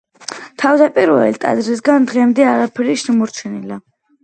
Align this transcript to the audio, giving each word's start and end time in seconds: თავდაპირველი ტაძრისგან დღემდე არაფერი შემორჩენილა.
თავდაპირველი 0.61 1.35
ტაძრისგან 1.43 2.09
დღემდე 2.13 2.49
არაფერი 2.55 2.99
შემორჩენილა. 3.05 3.81